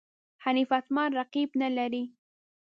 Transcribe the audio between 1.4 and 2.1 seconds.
نه لري.